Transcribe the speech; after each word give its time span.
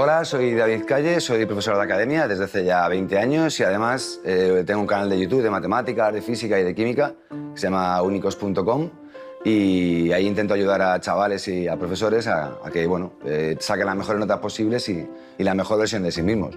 Hola, 0.00 0.24
soy 0.24 0.54
David 0.54 0.84
Calle, 0.84 1.20
soy 1.20 1.44
profesor 1.44 1.74
de 1.74 1.82
academia 1.82 2.28
desde 2.28 2.44
hace 2.44 2.64
ya 2.64 2.86
20 2.86 3.18
años 3.18 3.58
y 3.58 3.64
además 3.64 4.20
eh, 4.24 4.62
tengo 4.64 4.80
un 4.80 4.86
canal 4.86 5.10
de 5.10 5.18
YouTube 5.18 5.42
de 5.42 5.50
matemáticas, 5.50 6.14
de 6.14 6.22
física 6.22 6.56
y 6.56 6.62
de 6.62 6.72
química 6.72 7.16
que 7.28 7.60
se 7.60 7.66
llama 7.66 8.00
unicos.com 8.02 8.90
y 9.44 10.12
ahí 10.12 10.28
intento 10.28 10.54
ayudar 10.54 10.82
a 10.82 11.00
chavales 11.00 11.48
y 11.48 11.66
a 11.66 11.76
profesores 11.76 12.28
a, 12.28 12.60
que 12.72 12.86
bueno, 12.86 13.14
eh, 13.24 13.56
saquen 13.58 13.86
las 13.86 13.96
mejores 13.96 14.20
notas 14.20 14.38
posibles 14.38 14.88
y, 14.88 15.04
y 15.36 15.42
la 15.42 15.54
mejor 15.54 15.80
versión 15.80 16.04
de 16.04 16.12
sí 16.12 16.22
mismos. 16.22 16.56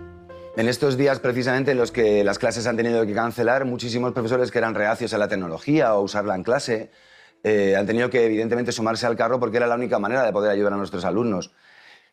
En 0.56 0.68
estos 0.68 0.96
días, 0.96 1.20
precisamente 1.20 1.72
en 1.72 1.80
los 1.80 1.92
que 1.92 2.24
las 2.24 2.38
clases 2.38 2.68
han 2.68 2.78
tenido 2.78 3.04
que 3.08 3.14
cancelar, 3.16 3.66
muchísimos 3.66 4.14
profesores 4.14 4.52
que 4.52 4.60
eran 4.60 4.76
reacios 4.76 5.16
a 5.16 5.18
la 5.18 5.28
tecnología 5.28 5.96
o 5.96 6.02
usarla 6.02 6.36
en 6.36 6.44
clase 6.44 6.92
eh, 7.44 7.76
han 7.76 7.88
tenido 7.88 8.08
que, 8.12 8.24
evidentemente, 8.24 8.72
sumarse 8.72 9.08
al 9.08 9.16
carro 9.16 9.40
porque 9.40 9.58
era 9.58 9.66
la 9.66 9.74
única 9.74 9.98
manera 9.98 10.24
de 10.24 10.32
poder 10.32 10.52
ayudar 10.52 10.74
a 10.74 10.78
nuestros 10.78 11.06
alumnos. 11.06 11.52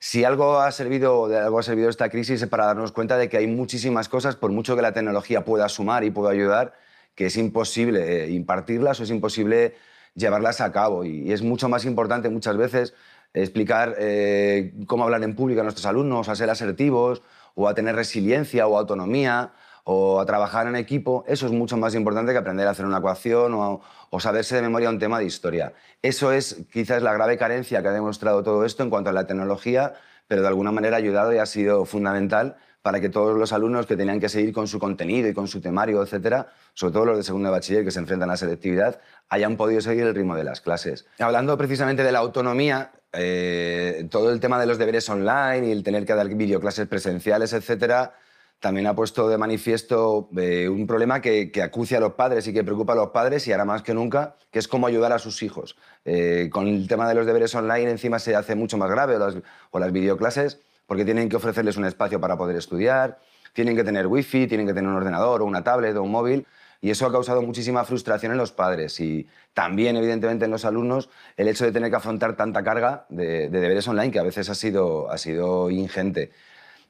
Si 0.00 0.24
algo 0.24 0.60
ha 0.60 0.70
servido, 0.70 1.26
de 1.26 1.38
algo 1.38 1.58
ha 1.58 1.62
servido 1.62 1.88
esta 1.90 2.08
crisis 2.08 2.40
es 2.40 2.48
para 2.48 2.66
darnos 2.66 2.92
cuenta 2.92 3.16
de 3.16 3.28
que 3.28 3.36
hay 3.36 3.48
muchísimas 3.48 4.08
cosas, 4.08 4.36
por 4.36 4.52
mucho 4.52 4.76
que 4.76 4.82
la 4.82 4.92
tecnología 4.92 5.44
pueda 5.44 5.68
sumar 5.68 6.04
y 6.04 6.10
pueda 6.10 6.30
ayudar, 6.30 6.74
que 7.16 7.26
es 7.26 7.36
imposible 7.36 8.24
eh, 8.24 8.30
impartirlas 8.30 9.00
o 9.00 9.02
es 9.02 9.10
imposible 9.10 9.74
llevarlas 10.14 10.60
a 10.60 10.70
cabo. 10.70 11.04
Y, 11.04 11.32
es 11.32 11.42
mucho 11.42 11.68
más 11.68 11.84
importante 11.84 12.28
muchas 12.28 12.56
veces 12.56 12.94
explicar 13.34 13.96
eh, 13.98 14.72
cómo 14.86 15.04
hablar 15.04 15.22
en 15.24 15.34
público 15.34 15.60
a 15.60 15.64
nuestros 15.64 15.86
alumnos, 15.86 16.28
a 16.28 16.36
ser 16.36 16.48
asertivos 16.48 17.22
o 17.56 17.68
a 17.68 17.74
tener 17.74 17.96
resiliencia 17.96 18.68
o 18.68 18.78
autonomía 18.78 19.52
o 19.90 20.20
a 20.20 20.26
trabajar 20.26 20.66
en 20.66 20.76
equipo, 20.76 21.24
eso 21.26 21.46
es 21.46 21.52
mucho 21.52 21.78
más 21.78 21.94
importante 21.94 22.32
que 22.32 22.38
aprender 22.38 22.68
a 22.68 22.72
hacer 22.72 22.84
una 22.84 22.98
ecuación 22.98 23.54
o, 23.54 23.80
saberse 24.20 24.54
de 24.54 24.60
memoria 24.60 24.90
un 24.90 24.98
tema 24.98 25.18
de 25.18 25.24
historia. 25.24 25.72
Eso 26.02 26.30
es 26.30 26.58
quizás 26.70 27.02
la 27.02 27.14
grave 27.14 27.38
carencia 27.38 27.80
que 27.80 27.88
ha 27.88 27.92
demostrado 27.92 28.42
todo 28.42 28.66
esto 28.66 28.82
en 28.82 28.90
cuanto 28.90 29.08
a 29.08 29.14
la 29.14 29.26
tecnología, 29.26 29.94
pero 30.26 30.42
de 30.42 30.48
alguna 30.48 30.72
manera 30.72 30.96
ha 30.96 30.98
ayudado 30.98 31.32
y 31.32 31.38
ha 31.38 31.46
sido 31.46 31.86
fundamental 31.86 32.58
para 32.82 33.00
que 33.00 33.08
todos 33.08 33.38
los 33.38 33.54
alumnos 33.54 33.86
que 33.86 33.96
tenían 33.96 34.20
que 34.20 34.28
seguir 34.28 34.52
con 34.52 34.68
su 34.68 34.78
contenido 34.78 35.26
y 35.26 35.32
con 35.32 35.48
su 35.48 35.62
temario, 35.62 36.02
etcétera, 36.02 36.48
sobre 36.74 36.92
todo 36.92 37.06
los 37.06 37.16
de 37.16 37.22
segundo 37.22 37.48
de 37.48 37.52
bachiller 37.52 37.82
que 37.82 37.90
se 37.90 38.00
enfrentan 38.00 38.28
a 38.28 38.32
la 38.32 38.36
selectividad, 38.36 39.00
hayan 39.30 39.56
podido 39.56 39.80
seguir 39.80 40.04
el 40.04 40.14
ritmo 40.14 40.36
de 40.36 40.44
las 40.44 40.60
clases. 40.60 41.06
Hablando 41.18 41.56
precisamente 41.56 42.02
de 42.02 42.12
la 42.12 42.18
autonomía, 42.18 42.90
eh, 43.14 44.06
todo 44.10 44.30
el 44.32 44.40
tema 44.40 44.60
de 44.60 44.66
los 44.66 44.76
deberes 44.76 45.08
online 45.08 45.68
y 45.68 45.72
el 45.72 45.82
tener 45.82 46.04
que 46.04 46.14
dar 46.14 46.28
videoclases 46.28 46.86
presenciales, 46.86 47.54
etcétera, 47.54 48.12
también 48.60 48.86
ha 48.88 48.94
puesto 48.94 49.28
de 49.28 49.38
manifiesto 49.38 50.28
eh, 50.36 50.68
un 50.68 50.86
problema 50.86 51.20
que, 51.20 51.52
acucia 51.62 51.98
a 51.98 52.00
los 52.00 52.14
padres 52.14 52.46
y 52.48 52.52
que 52.52 52.64
preocupa 52.64 52.92
a 52.92 52.96
los 52.96 53.10
padres 53.10 53.46
y 53.46 53.52
ahora 53.52 53.64
más 53.64 53.82
que 53.82 53.94
nunca, 53.94 54.36
que 54.50 54.58
es 54.58 54.66
cómo 54.66 54.86
ayudar 54.86 55.12
a 55.12 55.18
sus 55.18 55.42
hijos. 55.42 55.76
Eh, 56.04 56.48
con 56.52 56.66
el 56.66 56.88
tema 56.88 57.08
de 57.08 57.14
los 57.14 57.26
deberes 57.26 57.54
online 57.54 57.90
encima 57.90 58.18
se 58.18 58.34
hace 58.34 58.54
mucho 58.54 58.76
más 58.76 58.90
grave, 58.90 59.16
o 59.16 59.18
las, 59.18 59.36
o 59.70 59.78
las 59.78 59.92
videoclases, 59.92 60.60
porque 60.86 61.04
tienen 61.04 61.28
que 61.28 61.36
ofrecerles 61.36 61.76
un 61.76 61.84
espacio 61.84 62.20
para 62.20 62.36
poder 62.36 62.56
estudiar, 62.56 63.20
tienen 63.52 63.76
que 63.76 63.84
tener 63.84 64.06
wifi, 64.06 64.46
tienen 64.46 64.66
que 64.66 64.74
tener 64.74 64.90
un 64.90 64.96
ordenador 64.96 65.42
o 65.42 65.44
una 65.44 65.62
tablet 65.62 65.96
o 65.96 66.02
un 66.02 66.10
móvil. 66.10 66.46
Y 66.80 66.90
eso 66.90 67.06
ha 67.06 67.12
causado 67.12 67.42
muchísima 67.42 67.84
frustración 67.84 68.30
en 68.30 68.38
los 68.38 68.52
padres 68.52 69.00
y 69.00 69.26
también, 69.52 69.96
evidentemente, 69.96 70.44
en 70.44 70.52
los 70.52 70.64
alumnos, 70.64 71.10
el 71.36 71.48
hecho 71.48 71.64
de 71.64 71.72
tener 71.72 71.90
que 71.90 71.96
afrontar 71.96 72.36
tanta 72.36 72.62
carga 72.62 73.04
de, 73.08 73.48
de 73.48 73.60
deberes 73.60 73.88
online 73.88 74.12
que 74.12 74.20
a 74.20 74.22
veces 74.22 74.48
ha 74.48 74.54
sido, 74.54 75.10
ha 75.10 75.18
sido 75.18 75.70
ingente 75.70 76.30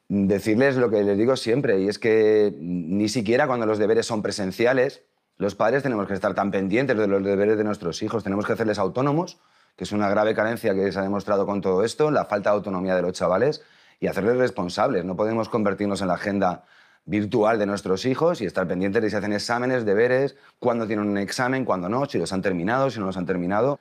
decirles 0.08 0.76
lo 0.76 0.90
que 0.90 1.02
les 1.02 1.18
digo 1.18 1.36
siempre, 1.36 1.80
y 1.80 1.88
es 1.88 1.98
que 1.98 2.54
ni 2.58 3.08
siquiera 3.08 3.46
cuando 3.46 3.66
los 3.66 3.78
deberes 3.78 4.06
son 4.06 4.22
presenciales, 4.22 5.02
los 5.36 5.54
padres 5.54 5.82
tenemos 5.82 6.08
que 6.08 6.14
estar 6.14 6.34
tan 6.34 6.50
pendientes 6.50 6.96
de 6.96 7.06
los 7.06 7.22
deberes 7.22 7.58
de 7.58 7.64
nuestros 7.64 8.02
hijos, 8.02 8.24
tenemos 8.24 8.46
que 8.46 8.54
hacerles 8.54 8.78
autónomos, 8.78 9.38
que 9.76 9.84
es 9.84 9.92
una 9.92 10.08
grave 10.08 10.34
carencia 10.34 10.74
que 10.74 10.90
se 10.90 10.98
ha 10.98 11.02
demostrado 11.02 11.46
con 11.46 11.60
todo 11.60 11.84
esto, 11.84 12.10
la 12.10 12.24
falta 12.24 12.50
de 12.50 12.56
autonomía 12.56 12.96
de 12.96 13.02
los 13.02 13.12
chavales, 13.12 13.62
y 14.00 14.06
hacerles 14.06 14.36
responsables. 14.36 15.04
No 15.04 15.16
podemos 15.16 15.48
convertirnos 15.48 16.00
en 16.00 16.08
la 16.08 16.14
agenda 16.14 16.64
virtual 17.04 17.58
de 17.58 17.66
nuestros 17.66 18.04
hijos 18.04 18.40
y 18.40 18.46
estar 18.46 18.66
pendientes 18.66 19.02
de 19.02 19.10
si 19.10 19.16
hacen 19.16 19.32
exámenes, 19.32 19.84
deberes, 19.84 20.36
cuándo 20.58 20.86
tienen 20.86 21.08
un 21.08 21.18
examen, 21.18 21.64
cuándo 21.64 21.88
no, 21.88 22.06
si 22.06 22.18
los 22.18 22.32
han 22.32 22.42
terminado, 22.42 22.90
si 22.90 23.00
no 23.00 23.06
los 23.06 23.16
han 23.16 23.26
terminado. 23.26 23.80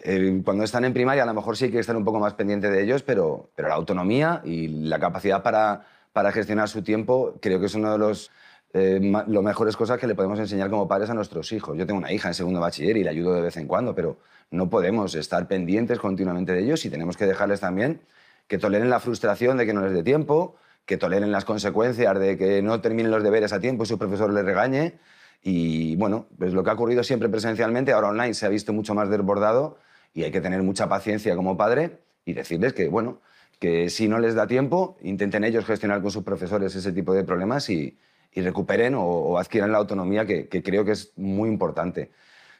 Eh, 0.00 0.42
cuando 0.44 0.64
están 0.64 0.84
en 0.84 0.92
primaria 0.92 1.24
a 1.24 1.26
lo 1.26 1.34
mejor 1.34 1.56
sí 1.56 1.66
hay 1.66 1.70
que 1.72 1.80
estar 1.80 1.96
un 1.96 2.04
poco 2.04 2.20
más 2.20 2.34
pendiente 2.34 2.70
de 2.70 2.82
ellos, 2.82 3.02
pero, 3.02 3.50
pero 3.56 3.68
la 3.68 3.74
autonomía 3.74 4.40
y 4.44 4.68
la 4.68 4.98
capacidad 4.98 5.42
para, 5.42 5.86
para 6.12 6.30
gestionar 6.32 6.68
su 6.68 6.82
tiempo 6.82 7.34
creo 7.40 7.58
que 7.58 7.66
es 7.66 7.74
una 7.74 7.92
de 7.92 7.98
los 7.98 8.30
eh, 8.74 9.00
mejores 9.00 9.76
cosas 9.76 9.98
que 9.98 10.06
le 10.06 10.14
podemos 10.14 10.38
enseñar 10.38 10.70
como 10.70 10.86
padres 10.86 11.10
a 11.10 11.14
nuestros 11.14 11.50
hijos. 11.52 11.76
Yo 11.76 11.86
tengo 11.86 11.98
una 11.98 12.12
hija 12.12 12.28
en 12.28 12.34
segundo 12.34 12.60
bachiller 12.60 12.96
y 12.96 13.04
la 13.04 13.10
ayudo 13.10 13.34
de 13.34 13.40
vez 13.40 13.56
en 13.56 13.66
cuando, 13.66 13.94
pero 13.94 14.18
no 14.50 14.70
podemos 14.70 15.14
estar 15.14 15.48
pendientes 15.48 15.98
continuamente 15.98 16.52
de 16.52 16.62
ellos 16.62 16.84
y 16.84 16.90
tenemos 16.90 17.16
que 17.16 17.26
dejarles 17.26 17.60
también 17.60 18.00
que 18.46 18.58
toleren 18.58 18.90
la 18.90 19.00
frustración 19.00 19.58
de 19.58 19.66
que 19.66 19.72
no 19.72 19.82
les 19.82 19.92
dé 19.92 20.02
tiempo, 20.02 20.56
que 20.86 20.96
toleren 20.96 21.30
las 21.30 21.44
consecuencias 21.44 22.18
de 22.18 22.38
que 22.38 22.62
no 22.62 22.80
terminen 22.80 23.10
los 23.10 23.22
deberes 23.22 23.52
a 23.52 23.60
tiempo 23.60 23.84
y 23.84 23.86
su 23.86 23.98
profesor 23.98 24.32
les 24.32 24.44
regañe. 24.44 24.94
Y 25.42 25.96
bueno, 25.96 26.26
pues 26.38 26.52
lo 26.52 26.64
que 26.64 26.70
ha 26.70 26.74
ocurrido 26.74 27.04
siempre 27.04 27.28
presencialmente, 27.28 27.92
ahora 27.92 28.08
online 28.08 28.34
se 28.34 28.46
ha 28.46 28.48
visto 28.48 28.72
mucho 28.72 28.94
más 28.94 29.08
desbordado 29.08 29.78
y 30.12 30.24
hay 30.24 30.32
que 30.32 30.40
tener 30.40 30.62
mucha 30.62 30.88
paciencia 30.88 31.36
como 31.36 31.56
padre 31.56 32.00
y 32.24 32.32
decirles 32.32 32.72
que, 32.72 32.88
bueno, 32.88 33.20
que 33.58 33.90
si 33.90 34.08
no 34.08 34.18
les 34.18 34.34
da 34.34 34.46
tiempo, 34.46 34.96
intenten 35.02 35.44
ellos 35.44 35.64
gestionar 35.64 36.02
con 36.02 36.10
sus 36.10 36.22
profesores 36.24 36.74
ese 36.74 36.92
tipo 36.92 37.14
de 37.14 37.24
problemas 37.24 37.70
y, 37.70 37.98
recuperen 38.34 38.94
o, 38.96 39.36
adquieran 39.36 39.72
la 39.72 39.78
autonomía 39.78 40.24
que, 40.24 40.48
creo 40.48 40.84
que 40.84 40.92
es 40.92 41.12
muy 41.16 41.48
importante. 41.48 42.12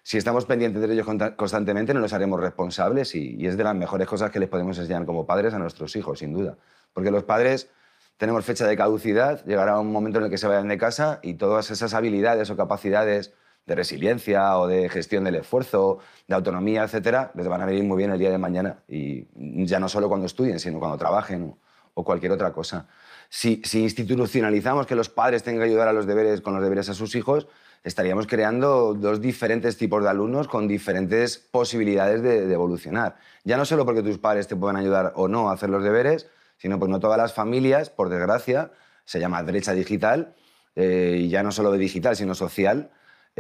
Si 0.02 0.18
estamos 0.18 0.44
pendientes 0.44 0.82
de 0.82 0.92
ellos 0.92 1.06
constantemente, 1.36 1.94
no 1.94 2.00
los 2.00 2.12
haremos 2.12 2.40
responsables 2.40 3.14
y, 3.14 3.36
y, 3.36 3.46
es 3.46 3.56
de 3.56 3.62
las 3.62 3.76
mejores 3.76 4.08
cosas 4.08 4.32
que 4.32 4.40
les 4.40 4.48
podemos 4.48 4.76
enseñar 4.76 5.06
como 5.06 5.24
padres 5.24 5.54
a 5.54 5.58
nuestros 5.60 5.94
hijos, 5.94 6.18
sin 6.18 6.32
duda. 6.32 6.56
Porque 6.92 7.12
los 7.12 7.22
padres 7.22 7.70
tenemos 8.18 8.44
fecha 8.44 8.66
de 8.66 8.76
caducidad, 8.76 9.44
llegará 9.46 9.78
un 9.78 9.90
momento 9.90 10.18
en 10.18 10.24
el 10.24 10.30
que 10.30 10.38
se 10.38 10.46
vayan 10.46 10.68
de 10.68 10.76
casa 10.76 11.20
y 11.22 11.34
todas 11.34 11.70
esas 11.70 11.94
habilidades 11.94 12.50
o 12.50 12.56
capacidades 12.56 13.32
de 13.64 13.74
resiliencia 13.74 14.58
o 14.58 14.66
de 14.66 14.88
gestión 14.88 15.24
del 15.24 15.36
esfuerzo, 15.36 15.98
de 16.26 16.34
autonomía, 16.34 16.82
etcétera, 16.82 17.30
les 17.34 17.46
van 17.46 17.60
a 17.60 17.66
venir 17.66 17.84
muy 17.84 17.98
bien 17.98 18.10
el 18.10 18.18
día 18.18 18.30
de 18.30 18.38
mañana. 18.38 18.78
Y 18.88 19.26
ya 19.66 19.78
no 19.78 19.88
solo 19.88 20.08
cuando 20.08 20.26
estudien, 20.26 20.58
sino 20.58 20.80
cuando 20.80 20.98
trabajen 20.98 21.54
o, 21.94 22.04
cualquier 22.04 22.32
otra 22.32 22.52
cosa. 22.52 22.88
Si, 23.28 23.60
institucionalizamos 23.74 24.86
que 24.86 24.94
los 24.94 25.08
padres 25.08 25.42
tengan 25.42 25.62
que 25.62 25.70
ayudar 25.70 25.88
a 25.88 25.92
los 25.92 26.06
deberes, 26.06 26.40
con 26.40 26.54
los 26.54 26.62
deberes 26.62 26.88
a 26.88 26.94
sus 26.94 27.14
hijos, 27.14 27.46
estaríamos 27.84 28.26
creando 28.26 28.94
dos 28.94 29.20
diferentes 29.20 29.76
tipos 29.76 30.02
de 30.02 30.08
alumnos 30.08 30.48
con 30.48 30.66
diferentes 30.66 31.38
posibilidades 31.38 32.22
de, 32.22 32.52
evolucionar. 32.52 33.16
Ya 33.44 33.56
no 33.56 33.64
solo 33.64 33.84
porque 33.84 34.02
tus 34.02 34.18
padres 34.18 34.48
te 34.48 34.56
puedan 34.56 34.76
ayudar 34.76 35.12
o 35.14 35.28
no 35.28 35.50
a 35.50 35.52
hacer 35.52 35.70
los 35.70 35.84
deberes, 35.84 36.26
sino 36.58 36.78
porque 36.78 36.92
no 36.92 37.00
todas 37.00 37.18
las 37.18 37.32
familias, 37.32 37.90
por 37.90 38.08
desgracia, 38.08 38.70
se 39.04 39.20
llama 39.20 39.40
brecha 39.42 39.72
digital, 39.72 40.34
eh, 40.76 41.16
y 41.20 41.28
ya 41.28 41.42
no 41.42 41.50
solo 41.50 41.72
de 41.72 41.78
digital, 41.78 42.14
sino 42.14 42.34
social, 42.34 42.90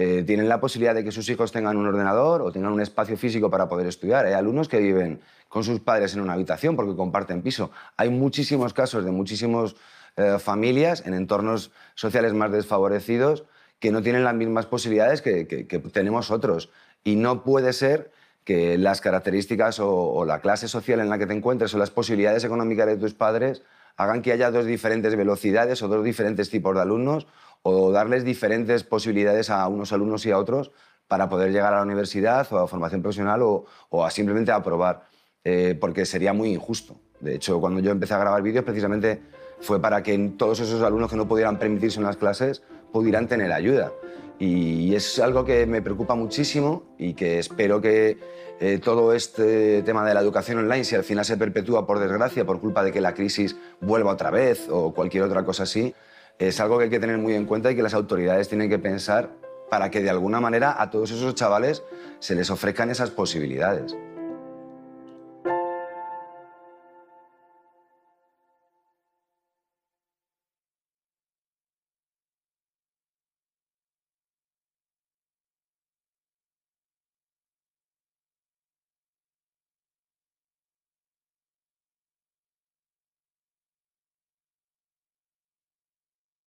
eh, 0.00 0.22
tienen 0.24 0.48
la 0.48 0.60
posibilidad 0.60 0.94
de 0.94 1.02
que 1.02 1.10
sus 1.10 1.28
hijos 1.28 1.50
tengan 1.50 1.76
un 1.76 1.86
ordenador 1.86 2.42
o 2.42 2.52
tengan 2.52 2.72
un 2.72 2.80
espacio 2.80 3.16
físico 3.16 3.50
para 3.50 3.68
poder 3.68 3.88
estudiar. 3.88 4.26
Hay 4.26 4.32
alumnos 4.32 4.68
que 4.68 4.78
viven 4.78 5.20
con 5.48 5.64
sus 5.64 5.80
padres 5.80 6.14
en 6.14 6.20
una 6.20 6.34
habitación 6.34 6.76
porque 6.76 6.94
comparten 6.94 7.42
piso. 7.42 7.72
Hay 7.96 8.08
muchísimos 8.08 8.72
casos 8.72 9.04
de 9.04 9.10
muchísimas 9.10 9.74
eh, 10.16 10.38
familias 10.38 11.04
en 11.04 11.14
entornos 11.14 11.72
sociales 11.96 12.32
más 12.32 12.52
desfavorecidos 12.52 13.44
que 13.80 13.90
no 13.90 14.02
tienen 14.02 14.24
las 14.24 14.34
mismas 14.34 14.66
posibilidades 14.66 15.22
que, 15.22 15.44
tenemos 15.92 16.30
otros. 16.30 16.70
Y 17.02 17.16
no 17.16 17.42
puede 17.42 17.72
ser 17.72 18.10
que 18.48 18.78
las 18.78 19.02
características 19.02 19.78
o, 19.78 19.92
o, 19.92 20.24
la 20.24 20.40
clase 20.40 20.68
social 20.68 21.00
en 21.00 21.10
la 21.10 21.18
que 21.18 21.26
te 21.26 21.34
encuentres 21.34 21.74
o 21.74 21.78
las 21.78 21.90
posibilidades 21.90 22.44
económicas 22.44 22.86
de 22.86 22.96
tus 22.96 23.12
padres 23.12 23.60
hagan 23.98 24.22
que 24.22 24.32
haya 24.32 24.50
dos 24.50 24.64
diferentes 24.64 25.14
velocidades 25.14 25.82
o 25.82 25.88
dos 25.88 26.02
diferentes 26.02 26.48
tipos 26.48 26.74
de 26.74 26.80
alumnos 26.80 27.26
o 27.62 27.92
darles 27.92 28.24
diferentes 28.24 28.84
posibilidades 28.84 29.50
a 29.50 29.68
unos 29.68 29.92
alumnos 29.92 30.24
y 30.24 30.30
a 30.30 30.38
otros 30.38 30.70
para 31.08 31.28
poder 31.28 31.52
llegar 31.52 31.74
a 31.74 31.76
la 31.76 31.82
universidad 31.82 32.50
o 32.50 32.56
a 32.60 32.66
formación 32.66 33.02
profesional 33.02 33.42
o, 33.42 33.66
a 34.02 34.10
simplemente 34.10 34.50
aprobar, 34.50 35.10
eh, 35.44 35.76
porque 35.78 36.06
sería 36.06 36.32
muy 36.32 36.48
injusto. 36.48 36.96
De 37.20 37.34
hecho, 37.34 37.60
cuando 37.60 37.80
yo 37.80 37.90
empecé 37.90 38.14
a 38.14 38.18
grabar 38.18 38.40
vídeos, 38.40 38.64
precisamente 38.64 39.20
fue 39.60 39.78
para 39.78 40.02
que 40.02 40.16
todos 40.38 40.60
esos 40.60 40.80
alumnos 40.80 41.10
que 41.10 41.16
no 41.16 41.28
pudieran 41.28 41.58
permitirse 41.58 42.00
unas 42.00 42.16
clases 42.16 42.62
pudieran 42.92 43.28
tener 43.28 43.52
ayuda. 43.52 43.92
Y 44.38 44.94
es 44.94 45.18
algo 45.18 45.44
que 45.44 45.66
me 45.66 45.82
preocupa 45.82 46.14
muchísimo 46.14 46.84
y 46.96 47.14
que 47.14 47.38
espero 47.40 47.80
que 47.80 48.18
eh, 48.60 48.78
todo 48.78 49.12
este 49.12 49.82
tema 49.82 50.06
de 50.06 50.14
la 50.14 50.20
educación 50.20 50.58
online, 50.58 50.84
si 50.84 50.94
al 50.94 51.04
final 51.04 51.24
se 51.24 51.36
perpetúa 51.36 51.86
por 51.86 51.98
desgracia 51.98 52.44
por 52.44 52.60
culpa 52.60 52.84
de 52.84 52.92
que 52.92 53.00
la 53.00 53.14
crisis 53.14 53.56
vuelva 53.80 54.12
otra 54.12 54.30
vez 54.30 54.68
o 54.70 54.94
cualquier 54.94 55.24
otra 55.24 55.44
cosa 55.44 55.64
así, 55.64 55.94
es 56.38 56.60
algo 56.60 56.78
que 56.78 56.84
hay 56.84 56.90
que 56.90 57.00
tener 57.00 57.18
muy 57.18 57.34
en 57.34 57.46
cuenta 57.46 57.70
y 57.70 57.76
que 57.76 57.82
las 57.82 57.94
autoridades 57.94 58.48
tienen 58.48 58.68
que 58.68 58.78
pensar 58.78 59.30
para 59.70 59.90
que 59.90 60.02
de 60.02 60.10
alguna 60.10 60.40
manera 60.40 60.80
a 60.80 60.90
todos 60.90 61.10
esos 61.10 61.34
chavales 61.34 61.82
se 62.20 62.34
les 62.34 62.50
ofrezcan 62.50 62.90
esas 62.90 63.10
posibilidades. 63.10 63.96